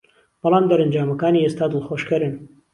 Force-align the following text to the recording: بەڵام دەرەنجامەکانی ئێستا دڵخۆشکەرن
بەڵام 0.41 0.65
دەرەنجامەکانی 0.69 1.43
ئێستا 1.43 1.65
دڵخۆشکەرن 1.71 2.33